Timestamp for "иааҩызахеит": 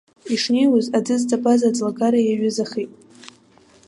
2.23-2.91